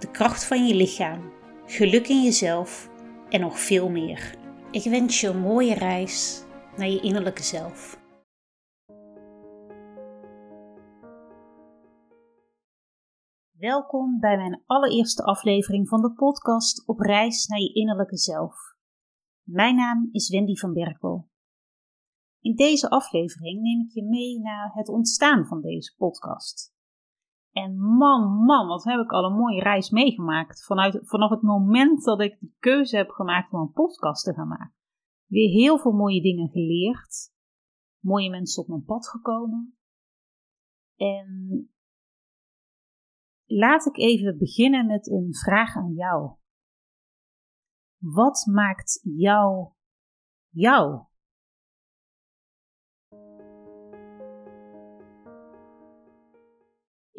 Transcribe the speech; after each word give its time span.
de 0.00 0.10
kracht 0.10 0.44
van 0.44 0.66
je 0.66 0.74
lichaam, 0.74 1.32
geluk 1.66 2.08
in 2.08 2.22
jezelf 2.22 2.90
en 3.28 3.40
nog 3.40 3.58
veel 3.58 3.88
meer. 3.88 4.38
Ik 4.70 4.84
wens 4.84 5.20
je 5.20 5.28
een 5.28 5.40
mooie 5.40 5.74
reis 5.74 6.44
naar 6.76 6.88
je 6.88 7.00
innerlijke 7.00 7.42
zelf. 7.42 7.98
Welkom 13.58 14.18
bij 14.20 14.36
mijn 14.36 14.62
allereerste 14.66 15.22
aflevering 15.22 15.88
van 15.88 16.00
de 16.00 16.12
podcast 16.12 16.86
Op 16.86 16.98
reis 16.98 17.46
naar 17.46 17.60
je 17.60 17.72
innerlijke 17.72 18.18
zelf. 18.18 18.54
Mijn 19.42 19.76
naam 19.76 20.08
is 20.12 20.28
Wendy 20.28 20.54
van 20.54 20.72
Berkel. 20.72 21.28
In 22.40 22.54
deze 22.54 22.90
aflevering 22.90 23.62
neem 23.62 23.80
ik 23.80 23.90
je 23.90 24.04
mee 24.04 24.38
naar 24.38 24.70
het 24.74 24.88
ontstaan 24.88 25.46
van 25.46 25.60
deze 25.60 25.94
podcast. 25.96 26.78
En 27.52 27.78
man, 27.78 28.44
man, 28.44 28.66
wat 28.66 28.84
heb 28.84 29.00
ik 29.00 29.10
al 29.10 29.24
een 29.24 29.36
mooie 29.36 29.62
reis 29.62 29.90
meegemaakt. 29.90 30.64
Vanuit, 30.64 31.00
vanaf 31.02 31.30
het 31.30 31.42
moment 31.42 32.04
dat 32.04 32.20
ik 32.20 32.36
de 32.40 32.52
keuze 32.58 32.96
heb 32.96 33.10
gemaakt 33.10 33.52
om 33.52 33.60
een 33.60 33.72
podcast 33.72 34.24
te 34.24 34.34
gaan 34.34 34.48
maken. 34.48 34.74
Weer 35.26 35.50
heel 35.50 35.78
veel 35.78 35.92
mooie 35.92 36.22
dingen 36.22 36.48
geleerd. 36.48 37.32
Mooie 37.98 38.30
mensen 38.30 38.62
op 38.62 38.68
mijn 38.68 38.84
pad 38.84 39.08
gekomen. 39.08 39.78
En 40.96 41.70
laat 43.44 43.86
ik 43.86 43.96
even 43.96 44.38
beginnen 44.38 44.86
met 44.86 45.10
een 45.10 45.34
vraag 45.34 45.76
aan 45.76 45.92
jou. 45.92 46.32
Wat 47.98 48.46
maakt 48.46 49.00
jou 49.02 49.72
jou? 50.48 51.08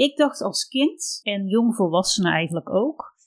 Ik 0.01 0.17
dacht 0.17 0.41
als 0.41 0.67
kind 0.67 1.19
en 1.23 1.47
jongvolwassene 1.47 2.29
eigenlijk 2.29 2.69
ook, 2.69 3.17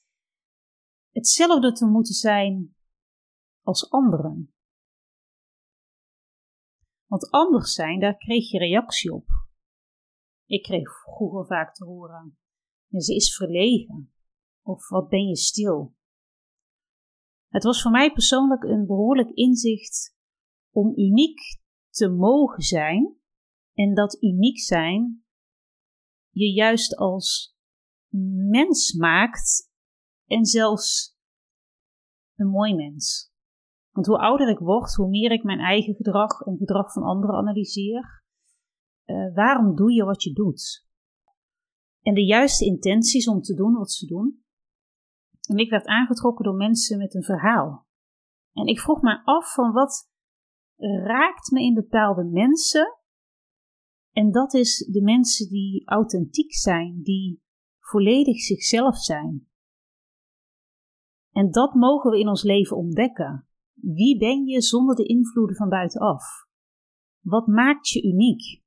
hetzelfde 1.10 1.72
te 1.72 1.86
moeten 1.86 2.14
zijn 2.14 2.76
als 3.62 3.90
anderen. 3.90 4.54
Want 7.06 7.30
anders 7.30 7.72
zijn, 7.72 8.00
daar 8.00 8.16
kreeg 8.16 8.50
je 8.50 8.58
reactie 8.58 9.12
op. 9.12 9.26
Ik 10.46 10.62
kreeg 10.62 11.02
vroeger 11.02 11.46
vaak 11.46 11.74
te 11.74 11.84
horen: 11.84 12.38
ze 12.90 13.14
is 13.14 13.36
verlegen. 13.36 14.12
Of 14.62 14.88
wat 14.88 15.08
ben 15.08 15.26
je 15.26 15.36
stil? 15.36 15.94
Het 17.48 17.64
was 17.64 17.82
voor 17.82 17.90
mij 17.90 18.12
persoonlijk 18.12 18.62
een 18.62 18.86
behoorlijk 18.86 19.30
inzicht 19.30 20.16
om 20.70 20.98
uniek 20.98 21.40
te 21.90 22.08
mogen 22.08 22.62
zijn 22.62 23.16
en 23.74 23.94
dat 23.94 24.22
uniek 24.22 24.58
zijn 24.58 25.23
je 26.34 26.52
juist 26.52 26.96
als 26.96 27.56
mens 28.50 28.92
maakt 28.92 29.70
en 30.26 30.44
zelfs 30.44 31.18
een 32.36 32.48
mooi 32.48 32.74
mens. 32.74 33.32
Want 33.90 34.06
hoe 34.06 34.18
ouder 34.18 34.48
ik 34.48 34.58
word, 34.58 34.94
hoe 34.94 35.08
meer 35.08 35.30
ik 35.30 35.42
mijn 35.42 35.58
eigen 35.58 35.94
gedrag 35.94 36.40
en 36.40 36.56
gedrag 36.56 36.92
van 36.92 37.02
anderen 37.02 37.36
analyseer. 37.36 38.22
Uh, 39.04 39.34
waarom 39.34 39.76
doe 39.76 39.92
je 39.92 40.04
wat 40.04 40.22
je 40.22 40.32
doet? 40.32 40.86
En 42.00 42.14
de 42.14 42.24
juiste 42.24 42.64
intenties 42.64 43.28
om 43.28 43.40
te 43.40 43.54
doen 43.54 43.74
wat 43.74 43.92
ze 43.92 44.06
doen. 44.06 44.44
En 45.48 45.56
ik 45.56 45.70
werd 45.70 45.86
aangetrokken 45.86 46.44
door 46.44 46.54
mensen 46.54 46.98
met 46.98 47.14
een 47.14 47.22
verhaal. 47.22 47.86
En 48.52 48.66
ik 48.66 48.80
vroeg 48.80 49.02
me 49.02 49.24
af 49.24 49.52
van 49.52 49.72
wat 49.72 50.10
raakt 51.04 51.50
me 51.50 51.62
in 51.62 51.74
bepaalde 51.74 52.24
mensen 52.24 52.98
en 54.14 54.32
dat 54.32 54.54
is 54.54 54.88
de 54.92 55.02
mensen 55.02 55.48
die 55.48 55.86
authentiek 55.86 56.54
zijn, 56.54 57.02
die 57.02 57.42
volledig 57.80 58.40
zichzelf 58.40 58.96
zijn. 58.96 59.48
En 61.30 61.50
dat 61.50 61.74
mogen 61.74 62.10
we 62.10 62.18
in 62.18 62.28
ons 62.28 62.42
leven 62.42 62.76
ontdekken. 62.76 63.48
Wie 63.72 64.18
ben 64.18 64.46
je 64.46 64.60
zonder 64.60 64.96
de 64.96 65.04
invloeden 65.06 65.56
van 65.56 65.68
buitenaf? 65.68 66.24
Wat 67.20 67.46
maakt 67.46 67.88
je 67.88 68.02
uniek? 68.02 68.62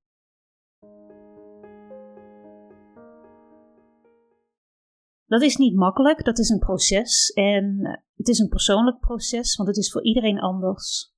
Dat 5.26 5.42
is 5.42 5.56
niet 5.56 5.76
makkelijk, 5.76 6.26
dat 6.26 6.40
is 6.40 6.50
een 6.50 6.60
proces 6.60 7.30
en 7.30 7.80
het 8.16 8.28
is 8.28 8.40
een 8.40 8.50
persoonlijk 8.50 9.00
proces, 9.00 9.56
want 9.56 9.70
het 9.70 9.78
is 9.78 9.92
voor 9.92 10.04
iedereen 10.04 10.40
anders. 10.40 11.14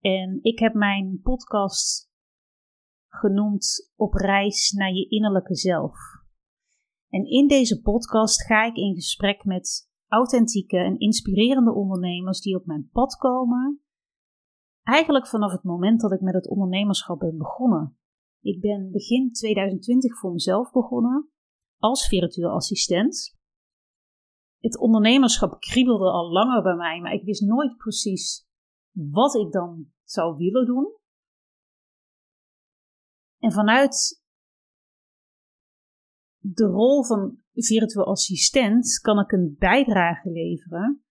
En 0.00 0.38
ik 0.42 0.58
heb 0.58 0.74
mijn 0.74 1.20
podcast 1.22 2.09
genoemd 3.10 3.92
Op 3.96 4.12
reis 4.12 4.70
naar 4.70 4.92
je 4.92 5.08
innerlijke 5.08 5.54
zelf. 5.54 5.96
En 7.08 7.24
in 7.24 7.48
deze 7.48 7.80
podcast 7.80 8.42
ga 8.42 8.64
ik 8.64 8.76
in 8.76 8.94
gesprek 8.94 9.44
met 9.44 9.88
authentieke 10.06 10.76
en 10.76 10.98
inspirerende 10.98 11.72
ondernemers 11.72 12.40
die 12.40 12.56
op 12.56 12.66
mijn 12.66 12.88
pad 12.92 13.16
komen. 13.16 13.80
Eigenlijk 14.82 15.26
vanaf 15.26 15.52
het 15.52 15.62
moment 15.62 16.00
dat 16.00 16.12
ik 16.12 16.20
met 16.20 16.34
het 16.34 16.48
ondernemerschap 16.48 17.18
ben 17.18 17.38
begonnen. 17.38 17.98
Ik 18.40 18.60
ben 18.60 18.90
begin 18.90 19.32
2020 19.32 20.18
voor 20.18 20.32
mezelf 20.32 20.70
begonnen 20.70 21.30
als 21.78 22.06
virtueel 22.06 22.50
assistent. 22.50 23.38
Het 24.58 24.78
ondernemerschap 24.78 25.60
kriebelde 25.60 26.10
al 26.10 26.32
langer 26.32 26.62
bij 26.62 26.74
mij, 26.74 27.00
maar 27.00 27.12
ik 27.12 27.24
wist 27.24 27.42
nooit 27.42 27.76
precies 27.76 28.48
wat 28.92 29.34
ik 29.34 29.52
dan 29.52 29.86
zou 30.04 30.36
willen 30.36 30.66
doen. 30.66 30.99
En 33.40 33.52
vanuit 33.52 34.22
de 36.38 36.64
rol 36.64 37.04
van 37.04 37.38
virtueel 37.52 38.06
assistent 38.06 38.98
kan 38.98 39.18
ik 39.18 39.32
een 39.32 39.56
bijdrage 39.58 40.30
leveren 40.30 41.04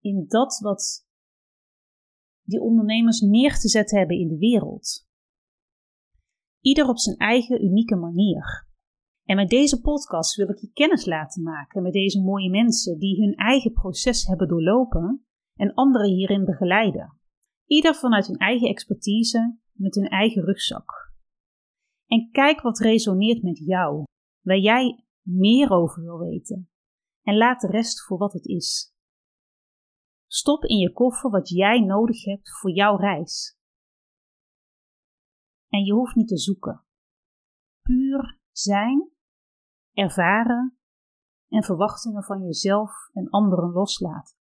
in 0.00 0.24
dat 0.28 0.58
wat 0.58 1.06
die 2.42 2.60
ondernemers 2.60 3.20
neer 3.20 3.58
te 3.58 3.68
zetten 3.68 3.98
hebben 3.98 4.18
in 4.18 4.28
de 4.28 4.38
wereld. 4.38 5.08
Ieder 6.60 6.88
op 6.88 6.98
zijn 6.98 7.16
eigen 7.16 7.64
unieke 7.64 7.96
manier. 7.96 8.68
En 9.24 9.36
met 9.36 9.48
deze 9.48 9.80
podcast 9.80 10.34
wil 10.36 10.48
ik 10.48 10.58
je 10.58 10.70
kennis 10.72 11.06
laten 11.06 11.42
maken 11.42 11.82
met 11.82 11.92
deze 11.92 12.20
mooie 12.20 12.50
mensen 12.50 12.98
die 12.98 13.20
hun 13.20 13.34
eigen 13.34 13.72
proces 13.72 14.26
hebben 14.26 14.48
doorlopen 14.48 15.26
en 15.54 15.74
anderen 15.74 16.10
hierin 16.10 16.44
begeleiden. 16.44 17.18
Ieder 17.66 17.94
vanuit 17.94 18.26
hun 18.26 18.36
eigen 18.36 18.68
expertise 18.68 19.58
met 19.72 19.94
hun 19.94 20.08
eigen 20.08 20.44
rugzak. 20.44 21.13
En 22.14 22.30
kijk 22.30 22.60
wat 22.60 22.78
resoneert 22.78 23.42
met 23.42 23.58
jou, 23.58 24.04
waar 24.40 24.58
jij 24.58 25.04
meer 25.22 25.70
over 25.70 26.02
wil 26.02 26.18
weten. 26.18 26.70
En 27.22 27.36
laat 27.36 27.60
de 27.60 27.66
rest 27.66 28.04
voor 28.04 28.18
wat 28.18 28.32
het 28.32 28.46
is. 28.46 28.94
Stop 30.26 30.64
in 30.64 30.76
je 30.76 30.92
koffer 30.92 31.30
wat 31.30 31.48
jij 31.48 31.80
nodig 31.80 32.24
hebt 32.24 32.58
voor 32.58 32.70
jouw 32.70 32.96
reis. 32.96 33.58
En 35.68 35.84
je 35.84 35.92
hoeft 35.92 36.14
niet 36.14 36.28
te 36.28 36.38
zoeken. 36.38 36.84
Puur 37.82 38.40
zijn, 38.50 39.10
ervaren 39.92 40.78
en 41.48 41.62
verwachtingen 41.62 42.22
van 42.22 42.42
jezelf 42.42 43.10
en 43.12 43.30
anderen 43.30 43.72
loslaten. 43.72 44.36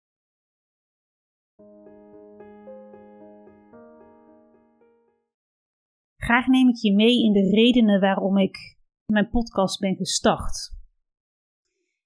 Graag 6.23 6.47
neem 6.47 6.69
ik 6.69 6.75
je 6.75 6.93
mee 6.93 7.23
in 7.23 7.33
de 7.33 7.49
redenen 7.49 7.99
waarom 7.99 8.37
ik 8.37 8.77
mijn 9.05 9.29
podcast 9.29 9.79
ben 9.79 9.95
gestart. 9.95 10.75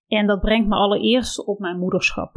En 0.08 0.28
dat 0.28 0.40
brengt 0.40 0.68
me 0.68 0.75
allereerst 0.75 1.46
op 1.46 1.60
mijn 1.60 1.80
moederschap. 1.80 2.36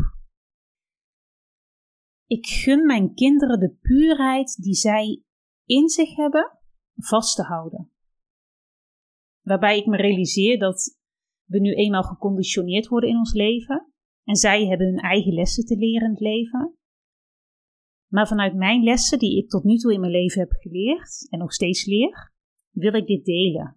Ik 2.27 2.47
gun 2.47 2.87
mijn 2.87 3.15
kinderen 3.15 3.61
de 3.61 3.77
puurheid 3.81 4.63
die 4.63 4.75
zij 4.75 5.23
in 5.65 5.89
zich 5.89 6.17
hebben 6.17 6.59
vast 6.95 7.37
te 7.37 7.43
houden. 7.43 7.91
Waarbij 9.41 9.79
ik 9.79 9.87
me 9.87 9.97
realiseer 9.97 10.59
dat 10.59 10.99
we 11.45 11.61
nu 11.61 11.75
eenmaal 11.75 12.03
geconditioneerd 12.03 12.89
worden 12.89 13.11
in 13.11 13.17
ons 13.17 13.33
leven 13.33 13.93
en 14.25 14.37
zij 14.37 14.67
hebben 14.67 14.87
hun 14.87 15.01
eigen 15.01 15.33
lessen 15.33 15.65
te 15.65 15.77
leren 15.77 16.05
in 16.05 16.11
het 16.11 16.21
leven. 16.21 16.80
Maar 18.11 18.29
vanuit 18.29 18.55
mijn 18.55 18.83
lessen 18.83 19.19
die 19.19 19.43
ik 19.43 19.49
tot 19.49 19.65
nu 19.65 19.77
toe 19.77 19.93
in 19.93 20.01
mijn 20.01 20.13
leven 20.13 20.41
heb 20.41 20.53
geleerd 20.53 21.27
en 21.31 21.39
nog 21.39 21.53
steeds 21.53 21.85
leer, 21.85 22.33
wil 22.71 22.95
ik 22.95 23.07
dit 23.07 23.25
delen. 23.25 23.77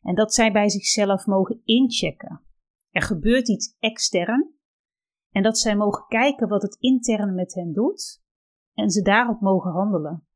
En 0.00 0.14
dat 0.14 0.34
zij 0.34 0.52
bij 0.52 0.68
zichzelf 0.68 1.26
mogen 1.26 1.60
inchecken. 1.64 2.40
Er 2.90 3.02
gebeurt 3.02 3.48
iets 3.48 3.76
extern, 3.78 4.54
En 5.30 5.42
dat 5.42 5.58
zij 5.58 5.76
mogen 5.76 6.06
kijken 6.08 6.48
wat 6.48 6.62
het 6.62 6.76
interne 6.80 7.32
met 7.32 7.54
hen 7.54 7.72
doet 7.72 8.22
en 8.74 8.90
ze 8.90 9.02
daarop 9.02 9.40
mogen 9.40 9.72
handelen. 9.72 10.26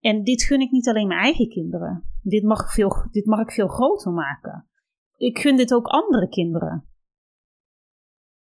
En 0.00 0.24
dit 0.24 0.42
gun 0.42 0.60
ik 0.60 0.70
niet 0.70 0.88
alleen 0.88 1.06
mijn 1.06 1.20
eigen 1.20 1.48
kinderen. 1.48 2.04
Dit 2.22 2.42
mag, 2.42 2.72
veel, 2.72 3.08
dit 3.10 3.26
mag 3.26 3.40
ik 3.40 3.50
veel 3.50 3.68
groter 3.68 4.12
maken. 4.12 4.68
Ik 5.16 5.38
gun 5.38 5.56
dit 5.56 5.74
ook 5.74 5.86
andere 5.86 6.28
kinderen. 6.28 6.91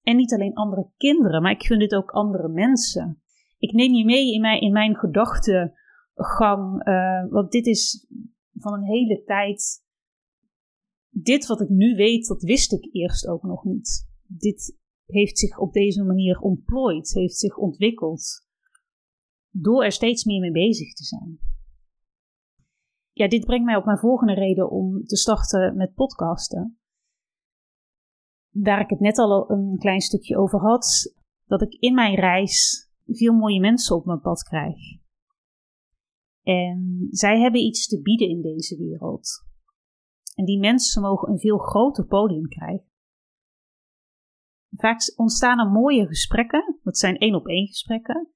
En 0.05 0.15
niet 0.15 0.33
alleen 0.33 0.53
andere 0.53 0.89
kinderen, 0.97 1.41
maar 1.41 1.51
ik 1.51 1.63
gun 1.63 1.79
dit 1.79 1.95
ook 1.95 2.11
andere 2.11 2.49
mensen. 2.49 3.21
Ik 3.57 3.71
neem 3.71 3.93
je 3.93 4.05
mee 4.05 4.33
in 4.33 4.41
mijn, 4.41 4.61
in 4.61 4.71
mijn 4.71 4.95
gedachtegang, 4.95 6.87
uh, 6.87 7.31
want 7.31 7.51
dit 7.51 7.65
is 7.65 8.07
van 8.53 8.73
een 8.73 8.85
hele 8.85 9.23
tijd. 9.23 9.83
Dit 11.09 11.45
wat 11.45 11.61
ik 11.61 11.69
nu 11.69 11.95
weet, 11.95 12.27
dat 12.27 12.41
wist 12.41 12.73
ik 12.73 12.93
eerst 12.93 13.27
ook 13.27 13.43
nog 13.43 13.63
niet. 13.63 14.09
Dit 14.27 14.77
heeft 15.05 15.39
zich 15.39 15.59
op 15.59 15.73
deze 15.73 16.03
manier 16.03 16.39
ontplooid, 16.39 17.13
heeft 17.13 17.37
zich 17.37 17.57
ontwikkeld. 17.57 18.47
Door 19.49 19.83
er 19.83 19.91
steeds 19.91 20.23
meer 20.23 20.39
mee 20.39 20.51
bezig 20.51 20.93
te 20.93 21.03
zijn. 21.03 21.39
Ja, 23.11 23.27
dit 23.27 23.45
brengt 23.45 23.65
mij 23.65 23.75
op 23.75 23.85
mijn 23.85 23.97
volgende 23.97 24.33
reden 24.33 24.71
om 24.71 25.03
te 25.03 25.17
starten 25.17 25.77
met 25.77 25.93
podcasten. 25.93 26.79
Waar 28.63 28.79
ik 28.79 28.89
het 28.89 28.99
net 28.99 29.17
al 29.17 29.51
een 29.51 29.77
klein 29.77 30.01
stukje 30.01 30.37
over 30.37 30.59
had, 30.59 31.13
dat 31.45 31.61
ik 31.61 31.73
in 31.73 31.93
mijn 31.93 32.15
reis 32.15 32.89
veel 33.05 33.33
mooie 33.33 33.59
mensen 33.59 33.95
op 33.95 34.05
mijn 34.05 34.21
pad 34.21 34.43
krijg. 34.43 34.77
En 36.43 37.07
zij 37.09 37.39
hebben 37.39 37.61
iets 37.61 37.87
te 37.87 38.01
bieden 38.01 38.29
in 38.29 38.41
deze 38.41 38.77
wereld. 38.77 39.45
En 40.35 40.45
die 40.45 40.59
mensen 40.59 41.01
mogen 41.01 41.31
een 41.31 41.39
veel 41.39 41.57
groter 41.57 42.05
podium 42.05 42.47
krijgen. 42.47 42.89
Vaak 44.69 45.13
ontstaan 45.15 45.59
er 45.59 45.71
mooie 45.71 46.07
gesprekken, 46.07 46.79
dat 46.83 46.97
zijn 46.97 47.17
één 47.17 47.35
op 47.35 47.47
één 47.47 47.67
gesprekken. 47.67 48.29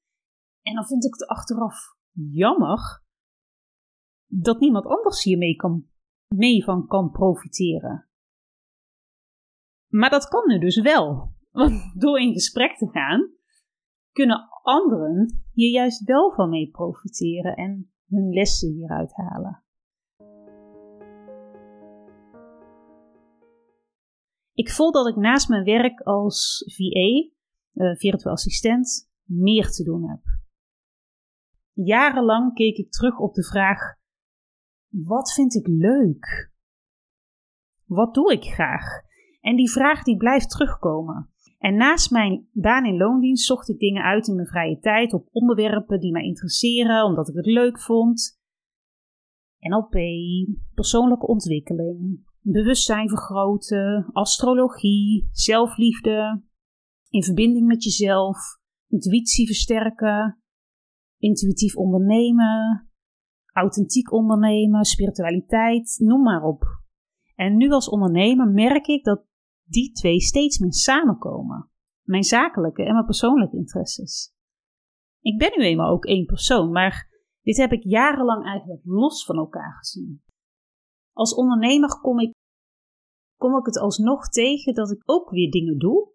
En 0.61 0.75
dan 0.75 0.85
vind 0.85 1.05
ik 1.05 1.13
het 1.13 1.27
achteraf 1.27 1.95
jammer 2.11 3.03
dat 4.25 4.59
niemand 4.59 4.85
anders 4.85 5.23
hiermee 5.23 5.55
kan, 5.55 5.87
mee 6.35 6.63
van 6.63 6.87
kan 6.87 7.11
profiteren. 7.11 8.08
Maar 9.89 10.09
dat 10.09 10.27
kan 10.27 10.47
nu 10.47 10.59
dus 10.59 10.81
wel. 10.81 11.33
Want 11.51 11.99
door 12.01 12.19
in 12.19 12.33
gesprek 12.33 12.77
te 12.77 12.89
gaan, 12.89 13.31
kunnen 14.11 14.47
anderen 14.61 15.43
hier 15.53 15.71
juist 15.71 16.03
wel 16.03 16.31
van 16.31 16.49
mee 16.49 16.69
profiteren 16.69 17.55
en 17.55 17.91
hun 18.07 18.29
lessen 18.33 18.71
hieruit 18.71 19.15
halen. 19.15 19.63
Ik 24.53 24.69
voel 24.69 24.91
dat 24.91 25.07
ik 25.07 25.15
naast 25.15 25.49
mijn 25.49 25.63
werk 25.63 26.01
als 26.01 26.63
VA, 26.75 27.29
uh, 27.73 27.95
virtueel 27.95 28.33
assistent, 28.33 29.11
meer 29.23 29.69
te 29.69 29.83
doen 29.83 30.09
heb. 30.09 30.21
Jarenlang 31.73 32.53
keek 32.53 32.77
ik 32.77 32.91
terug 32.91 33.19
op 33.19 33.33
de 33.33 33.43
vraag: 33.43 33.79
wat 34.87 35.33
vind 35.33 35.55
ik 35.55 35.67
leuk? 35.67 36.51
Wat 37.85 38.13
doe 38.13 38.33
ik 38.33 38.43
graag? 38.43 39.07
En 39.39 39.55
die 39.55 39.71
vraag 39.71 40.03
die 40.03 40.17
blijft 40.17 40.49
terugkomen. 40.49 41.29
En 41.57 41.75
naast 41.75 42.11
mijn 42.11 42.47
baan 42.51 42.85
in 42.85 42.97
loondienst 42.97 43.45
zocht 43.45 43.69
ik 43.69 43.79
dingen 43.79 44.03
uit 44.03 44.27
in 44.27 44.35
mijn 44.35 44.47
vrije 44.47 44.79
tijd 44.79 45.13
op 45.13 45.27
onderwerpen 45.31 45.99
die 45.99 46.11
mij 46.11 46.23
interesseren, 46.23 47.05
omdat 47.05 47.29
ik 47.29 47.35
het 47.35 47.45
leuk 47.45 47.79
vond. 47.79 48.39
NLP, 49.59 49.93
persoonlijke 50.73 51.27
ontwikkeling, 51.27 52.27
bewustzijn 52.41 53.09
vergroten, 53.09 54.09
astrologie, 54.11 55.29
zelfliefde, 55.31 56.43
in 57.09 57.23
verbinding 57.23 57.67
met 57.67 57.83
jezelf, 57.83 58.37
intuïtie 58.87 59.45
versterken, 59.45 60.41
intuïtief 61.17 61.75
ondernemen, 61.75 62.89
authentiek 63.53 64.11
ondernemen, 64.11 64.83
spiritualiteit, 64.83 65.95
noem 65.97 66.21
maar 66.21 66.43
op. 66.43 66.63
En 67.35 67.57
nu 67.57 67.71
als 67.71 67.89
ondernemer 67.89 68.47
merk 68.47 68.87
ik 68.87 69.03
dat 69.03 69.28
die 69.69 69.91
twee 69.91 70.19
steeds 70.19 70.57
meer 70.59 70.73
samenkomen. 70.73 71.69
Mijn 72.01 72.23
zakelijke 72.23 72.83
en 72.85 72.93
mijn 72.93 73.05
persoonlijke 73.05 73.57
interesses. 73.57 74.33
Ik 75.21 75.37
ben 75.37 75.51
nu 75.55 75.63
eenmaal 75.63 75.91
ook 75.91 76.05
één 76.05 76.25
persoon, 76.25 76.71
maar 76.71 77.09
dit 77.41 77.57
heb 77.57 77.71
ik 77.71 77.83
jarenlang 77.83 78.45
eigenlijk 78.45 78.81
los 78.83 79.25
van 79.25 79.37
elkaar 79.37 79.77
gezien. 79.77 80.23
Als 81.13 81.33
ondernemer 81.33 81.99
kom 81.99 82.19
ik, 82.19 82.33
kom 83.37 83.57
ik 83.57 83.65
het 83.65 83.79
alsnog 83.79 84.29
tegen 84.29 84.73
dat 84.73 84.91
ik 84.91 85.01
ook 85.05 85.29
weer 85.29 85.51
dingen 85.51 85.77
doe. 85.77 86.11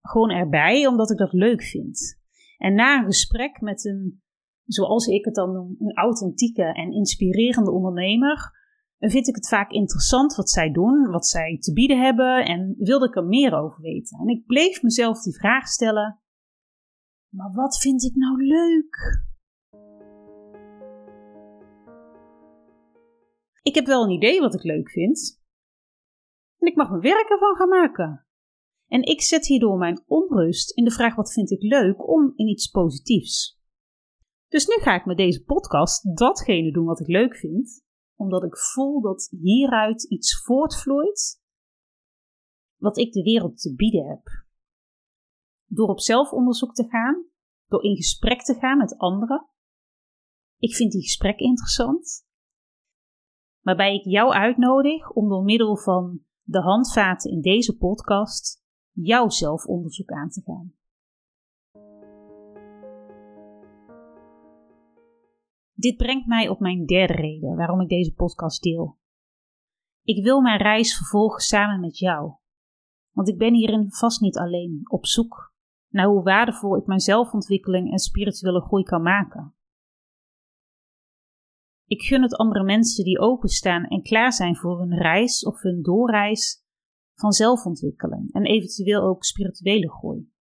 Gewoon 0.00 0.30
erbij, 0.30 0.86
omdat 0.86 1.10
ik 1.10 1.18
dat 1.18 1.32
leuk 1.32 1.62
vind. 1.62 2.20
En 2.56 2.74
na 2.74 2.98
een 2.98 3.04
gesprek 3.04 3.60
met 3.60 3.84
een, 3.84 4.22
zoals 4.64 5.06
ik 5.06 5.24
het 5.24 5.34
dan 5.34 5.52
noem, 5.52 5.76
een 5.78 5.96
authentieke 5.96 6.62
en 6.62 6.92
inspirerende 6.92 7.70
ondernemer, 7.70 8.57
vind 8.98 9.28
ik 9.28 9.34
het 9.34 9.48
vaak 9.48 9.70
interessant 9.70 10.34
wat 10.34 10.50
zij 10.50 10.70
doen, 10.70 11.10
wat 11.10 11.26
zij 11.26 11.56
te 11.60 11.72
bieden 11.72 12.00
hebben 12.00 12.44
en 12.44 12.74
wilde 12.78 13.06
ik 13.06 13.16
er 13.16 13.26
meer 13.26 13.54
over 13.54 13.80
weten. 13.80 14.18
En 14.18 14.28
ik 14.28 14.46
bleef 14.46 14.82
mezelf 14.82 15.22
die 15.22 15.38
vraag 15.38 15.66
stellen: 15.66 16.20
maar 17.28 17.52
wat 17.52 17.78
vind 17.78 18.04
ik 18.04 18.14
nou 18.14 18.42
leuk? 18.42 19.26
Ik 23.62 23.74
heb 23.74 23.86
wel 23.86 24.02
een 24.02 24.10
idee 24.10 24.40
wat 24.40 24.54
ik 24.54 24.62
leuk 24.62 24.90
vind. 24.90 25.42
En 26.58 26.66
ik 26.66 26.76
mag 26.76 26.88
mijn 26.88 27.02
werk 27.02 27.28
ervan 27.28 27.56
gaan 27.56 27.68
maken. 27.68 28.26
En 28.86 29.02
ik 29.02 29.22
zet 29.22 29.46
hierdoor 29.46 29.78
mijn 29.78 30.02
onrust 30.06 30.76
in 30.76 30.84
de 30.84 30.90
vraag 30.90 31.14
wat 31.14 31.32
vind 31.32 31.50
ik 31.50 31.62
leuk 31.62 32.08
om 32.08 32.32
in 32.34 32.48
iets 32.48 32.70
positiefs. 32.70 33.60
Dus 34.48 34.66
nu 34.66 34.74
ga 34.74 34.94
ik 34.94 35.04
met 35.04 35.16
deze 35.16 35.44
podcast 35.44 36.16
datgene 36.16 36.72
doen 36.72 36.84
wat 36.84 37.00
ik 37.00 37.06
leuk 37.06 37.36
vind 37.36 37.86
omdat 38.18 38.44
ik 38.44 38.56
voel 38.56 39.00
dat 39.00 39.28
hieruit 39.30 40.02
iets 40.02 40.42
voortvloeit 40.42 41.42
wat 42.76 42.96
ik 42.96 43.12
de 43.12 43.22
wereld 43.22 43.60
te 43.60 43.74
bieden 43.74 44.08
heb. 44.08 44.22
Door 45.64 45.88
op 45.88 46.00
zelfonderzoek 46.00 46.74
te 46.74 46.88
gaan, 46.88 47.24
door 47.66 47.82
in 47.82 47.96
gesprek 47.96 48.42
te 48.42 48.54
gaan 48.54 48.78
met 48.78 48.98
anderen. 48.98 49.48
Ik 50.58 50.74
vind 50.74 50.92
die 50.92 51.02
gesprek 51.02 51.38
interessant. 51.38 52.26
Waarbij 53.60 53.94
ik 53.94 54.04
jou 54.04 54.32
uitnodig 54.32 55.10
om 55.10 55.28
door 55.28 55.44
middel 55.44 55.76
van 55.76 56.24
de 56.42 56.60
handvaten 56.60 57.30
in 57.30 57.40
deze 57.40 57.76
podcast 57.76 58.62
jouw 58.92 59.28
zelfonderzoek 59.28 60.10
aan 60.10 60.28
te 60.28 60.42
gaan. 60.42 60.77
Dit 65.80 65.96
brengt 65.96 66.26
mij 66.26 66.48
op 66.48 66.60
mijn 66.60 66.86
derde 66.86 67.12
reden 67.12 67.56
waarom 67.56 67.80
ik 67.80 67.88
deze 67.88 68.14
podcast 68.14 68.62
deel. 68.62 68.98
Ik 70.02 70.24
wil 70.24 70.40
mijn 70.40 70.58
reis 70.58 70.96
vervolgen 70.96 71.40
samen 71.40 71.80
met 71.80 71.98
jou. 71.98 72.34
Want 73.10 73.28
ik 73.28 73.38
ben 73.38 73.54
hierin 73.54 73.92
vast 73.92 74.20
niet 74.20 74.38
alleen 74.38 74.80
op 74.90 75.06
zoek 75.06 75.54
naar 75.88 76.06
hoe 76.06 76.22
waardevol 76.22 76.76
ik 76.76 76.86
mijn 76.86 77.00
zelfontwikkeling 77.00 77.92
en 77.92 77.98
spirituele 77.98 78.60
groei 78.60 78.82
kan 78.82 79.02
maken. 79.02 79.54
Ik 81.86 82.02
gun 82.02 82.22
het 82.22 82.36
andere 82.36 82.64
mensen 82.64 83.04
die 83.04 83.18
openstaan 83.18 83.84
en 83.84 84.02
klaar 84.02 84.32
zijn 84.32 84.56
voor 84.56 84.78
hun 84.78 84.98
reis 84.98 85.44
of 85.44 85.60
hun 85.60 85.82
doorreis 85.82 86.64
van 87.14 87.32
zelfontwikkeling 87.32 88.32
en 88.32 88.44
eventueel 88.44 89.02
ook 89.02 89.24
spirituele 89.24 89.90
groei. 89.90 90.32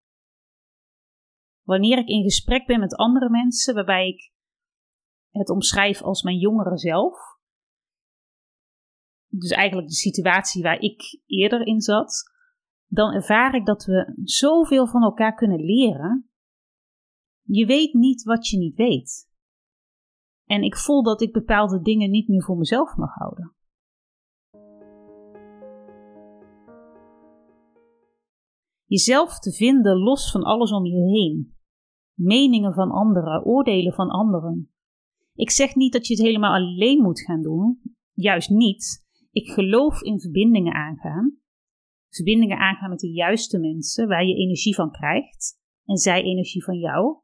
Wanneer 1.63 1.97
ik 1.97 2.07
in 2.07 2.23
gesprek 2.23 2.65
ben 2.65 2.79
met 2.79 2.95
andere 2.95 3.29
mensen 3.29 3.73
waarbij 3.73 4.07
ik 4.07 4.35
het 5.37 5.49
omschrijf 5.49 6.01
als 6.01 6.23
mijn 6.23 6.37
jongere 6.37 6.77
zelf. 6.77 7.17
Dus 9.27 9.51
eigenlijk 9.51 9.87
de 9.87 9.93
situatie 9.93 10.63
waar 10.63 10.79
ik 10.79 11.21
eerder 11.25 11.65
in 11.65 11.81
zat. 11.81 12.23
Dan 12.87 13.13
ervaar 13.13 13.55
ik 13.55 13.65
dat 13.65 13.85
we 13.85 14.13
zoveel 14.23 14.87
van 14.87 15.03
elkaar 15.03 15.35
kunnen 15.35 15.59
leren. 15.59 16.29
Je 17.41 17.65
weet 17.65 17.93
niet 17.93 18.23
wat 18.23 18.47
je 18.47 18.57
niet 18.57 18.75
weet. 18.75 19.29
En 20.45 20.61
ik 20.61 20.77
voel 20.77 21.03
dat 21.03 21.21
ik 21.21 21.33
bepaalde 21.33 21.81
dingen 21.81 22.09
niet 22.09 22.27
meer 22.27 22.43
voor 22.43 22.57
mezelf 22.57 22.95
mag 22.95 23.13
houden. 23.13 23.55
Jezelf 28.85 29.39
te 29.39 29.51
vinden 29.51 29.97
los 29.97 30.31
van 30.31 30.43
alles 30.43 30.71
om 30.71 30.85
je 30.85 31.01
heen. 31.01 31.55
Meningen 32.13 32.73
van 32.73 32.91
anderen, 32.91 33.45
oordelen 33.45 33.93
van 33.93 34.09
anderen. 34.09 34.71
Ik 35.37 35.49
zeg 35.49 35.75
niet 35.75 35.93
dat 35.93 36.07
je 36.07 36.13
het 36.13 36.23
helemaal 36.23 36.53
alleen 36.53 37.01
moet 37.01 37.21
gaan 37.21 37.41
doen. 37.41 37.81
Juist 38.13 38.49
niet. 38.49 39.05
Ik 39.31 39.49
geloof 39.49 40.01
in 40.01 40.19
verbindingen 40.19 40.73
aangaan. 40.73 41.37
Verbindingen 42.09 42.57
aangaan 42.57 42.89
met 42.89 42.99
de 42.99 43.11
juiste 43.11 43.59
mensen 43.59 44.07
waar 44.07 44.25
je 44.25 44.35
energie 44.35 44.75
van 44.75 44.91
krijgt 44.91 45.59
en 45.85 45.97
zij 45.97 46.23
energie 46.23 46.63
van 46.63 46.77
jou. 46.77 47.17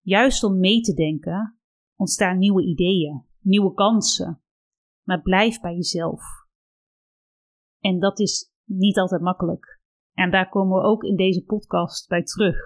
Juist 0.00 0.44
om 0.44 0.58
mee 0.58 0.80
te 0.80 0.94
denken 0.94 1.58
ontstaan 1.96 2.38
nieuwe 2.38 2.64
ideeën, 2.64 3.24
nieuwe 3.40 3.74
kansen. 3.74 4.42
Maar 5.02 5.22
blijf 5.22 5.60
bij 5.60 5.74
jezelf. 5.74 6.22
En 7.80 7.98
dat 7.98 8.18
is 8.20 8.52
niet 8.64 8.98
altijd 8.98 9.20
makkelijk. 9.20 9.80
En 10.12 10.30
daar 10.30 10.48
komen 10.48 10.78
we 10.78 10.84
ook 10.84 11.02
in 11.02 11.16
deze 11.16 11.44
podcast 11.44 12.08
bij 12.08 12.22
terug. 12.22 12.56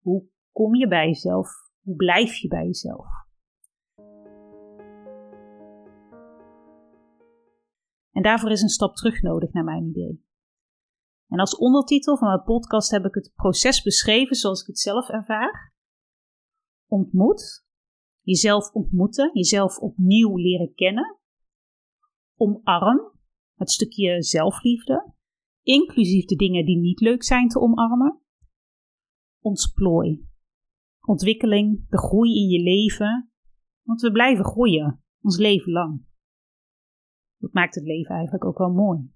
Hoe 0.00 0.28
kom 0.52 0.74
je 0.74 0.88
bij 0.88 1.06
jezelf? 1.06 1.48
Hoe 1.80 1.96
blijf 1.96 2.36
je 2.36 2.48
bij 2.48 2.64
jezelf? 2.64 3.21
En 8.12 8.22
daarvoor 8.22 8.50
is 8.50 8.62
een 8.62 8.68
stap 8.68 8.94
terug 8.94 9.22
nodig, 9.22 9.52
naar 9.52 9.64
mijn 9.64 9.84
idee. 9.84 10.24
En 11.28 11.38
als 11.38 11.56
ondertitel 11.56 12.16
van 12.16 12.28
mijn 12.28 12.42
podcast 12.42 12.90
heb 12.90 13.04
ik 13.04 13.14
het 13.14 13.32
proces 13.34 13.82
beschreven 13.82 14.36
zoals 14.36 14.60
ik 14.60 14.66
het 14.66 14.78
zelf 14.78 15.08
ervaar. 15.08 15.74
Ontmoet, 16.86 17.66
jezelf 18.20 18.72
ontmoeten, 18.72 19.30
jezelf 19.32 19.78
opnieuw 19.78 20.36
leren 20.36 20.74
kennen. 20.74 21.18
Omarm, 22.36 23.12
het 23.54 23.70
stukje 23.70 24.22
zelfliefde, 24.22 25.12
inclusief 25.62 26.24
de 26.24 26.36
dingen 26.36 26.64
die 26.64 26.78
niet 26.78 27.00
leuk 27.00 27.22
zijn 27.22 27.48
te 27.48 27.60
omarmen. 27.60 28.20
Ontplooi, 29.40 30.26
ontwikkeling, 31.00 31.88
de 31.88 31.98
groei 31.98 32.30
in 32.30 32.48
je 32.48 32.62
leven, 32.62 33.32
want 33.82 34.00
we 34.00 34.12
blijven 34.12 34.44
groeien, 34.44 35.04
ons 35.20 35.38
leven 35.38 35.72
lang. 35.72 36.04
Dat 37.42 37.52
maakt 37.52 37.74
het 37.74 37.84
leven 37.84 38.14
eigenlijk 38.14 38.44
ook 38.44 38.58
wel 38.58 38.72
mooi. 38.72 39.10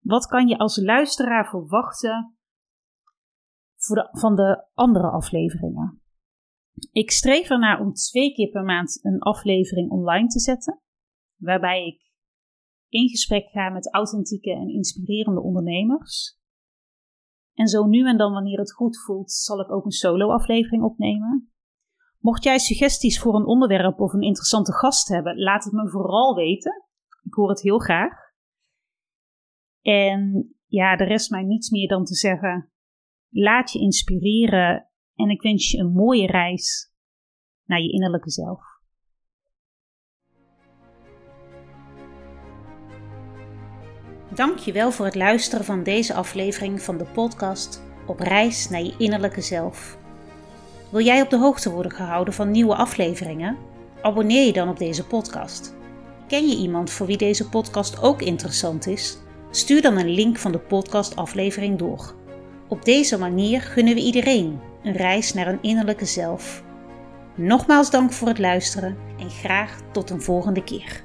Wat 0.00 0.26
kan 0.26 0.48
je 0.48 0.58
als 0.58 0.82
luisteraar 0.82 1.48
verwachten 1.48 2.36
voor 3.76 4.08
van 4.10 4.36
de 4.36 4.66
andere 4.74 5.10
afleveringen? 5.10 6.02
Ik 6.92 7.10
streef 7.10 7.50
ernaar 7.50 7.80
om 7.80 7.92
twee 7.92 8.32
keer 8.32 8.50
per 8.50 8.64
maand 8.64 9.04
een 9.04 9.18
aflevering 9.18 9.90
online 9.90 10.26
te 10.26 10.40
zetten, 10.40 10.80
waarbij 11.36 11.86
ik 11.86 12.12
in 12.88 13.08
gesprek 13.08 13.48
ga 13.48 13.68
met 13.68 13.94
authentieke 13.94 14.50
en 14.50 14.68
inspirerende 14.68 15.40
ondernemers. 15.40 16.38
En 17.54 17.66
zo 17.66 17.86
nu 17.86 18.06
en 18.08 18.16
dan, 18.16 18.32
wanneer 18.32 18.58
het 18.58 18.72
goed 18.72 19.02
voelt, 19.02 19.32
zal 19.32 19.60
ik 19.60 19.70
ook 19.70 19.84
een 19.84 19.90
solo-aflevering 19.90 20.82
opnemen. 20.82 21.52
Mocht 22.20 22.44
jij 22.44 22.58
suggesties 22.58 23.20
voor 23.20 23.34
een 23.34 23.46
onderwerp 23.46 24.00
of 24.00 24.12
een 24.12 24.22
interessante 24.22 24.72
gast 24.72 25.08
hebben, 25.08 25.38
laat 25.38 25.64
het 25.64 25.72
me 25.72 25.90
vooral 25.90 26.34
weten. 26.34 26.84
Ik 27.22 27.34
hoor 27.34 27.48
het 27.48 27.62
heel 27.62 27.78
graag. 27.78 28.12
En 29.82 30.54
ja, 30.66 30.96
de 30.96 31.04
rest 31.04 31.30
mij 31.30 31.42
niets 31.42 31.70
meer 31.70 31.88
dan 31.88 32.04
te 32.04 32.14
zeggen: 32.14 32.70
laat 33.28 33.72
je 33.72 33.78
inspireren 33.78 34.90
en 35.14 35.28
ik 35.28 35.42
wens 35.42 35.70
je 35.70 35.78
een 35.78 35.92
mooie 35.92 36.26
reis 36.26 36.92
naar 37.64 37.80
je 37.80 37.92
innerlijke 37.92 38.30
zelf. 38.30 38.60
Dankjewel 44.34 44.90
voor 44.90 45.04
het 45.04 45.14
luisteren 45.14 45.64
van 45.64 45.82
deze 45.82 46.14
aflevering 46.14 46.80
van 46.80 46.98
de 46.98 47.06
podcast 47.06 47.82
Op 48.06 48.18
reis 48.18 48.68
naar 48.68 48.82
je 48.82 48.94
innerlijke 48.98 49.40
zelf. 49.40 49.99
Wil 50.90 51.04
jij 51.04 51.22
op 51.22 51.30
de 51.30 51.38
hoogte 51.38 51.70
worden 51.70 51.92
gehouden 51.92 52.34
van 52.34 52.50
nieuwe 52.50 52.74
afleveringen? 52.74 53.56
Abonneer 54.02 54.46
je 54.46 54.52
dan 54.52 54.68
op 54.68 54.78
deze 54.78 55.06
podcast. 55.06 55.74
Ken 56.28 56.48
je 56.48 56.56
iemand 56.56 56.90
voor 56.90 57.06
wie 57.06 57.16
deze 57.16 57.48
podcast 57.48 58.02
ook 58.02 58.22
interessant 58.22 58.86
is? 58.86 59.18
Stuur 59.50 59.82
dan 59.82 59.96
een 59.96 60.10
link 60.10 60.38
van 60.38 60.52
de 60.52 60.58
podcastaflevering 60.58 61.78
door. 61.78 62.14
Op 62.68 62.84
deze 62.84 63.18
manier 63.18 63.60
gunnen 63.60 63.94
we 63.94 64.00
iedereen 64.00 64.60
een 64.82 64.92
reis 64.92 65.34
naar 65.34 65.46
een 65.46 65.62
innerlijke 65.62 66.04
zelf. 66.04 66.62
Nogmaals 67.34 67.90
dank 67.90 68.12
voor 68.12 68.28
het 68.28 68.38
luisteren 68.38 68.96
en 69.18 69.30
graag 69.30 69.80
tot 69.92 70.10
een 70.10 70.22
volgende 70.22 70.64
keer. 70.64 71.02